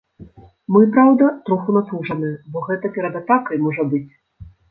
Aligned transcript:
Мы, 0.75 0.79
праўда, 0.95 1.27
троху 1.49 1.75
напружаныя, 1.77 2.39
бо 2.55 2.65
гэта 2.69 2.93
перад 2.97 3.19
атакай 3.21 3.63
можа 3.67 3.87
быць. 3.93 4.05